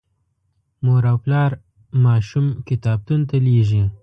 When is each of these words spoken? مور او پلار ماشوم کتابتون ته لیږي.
مور 0.83 1.03
او 1.11 1.17
پلار 1.23 1.51
ماشوم 2.03 2.45
کتابتون 2.67 3.19
ته 3.29 3.35
لیږي. 3.45 3.83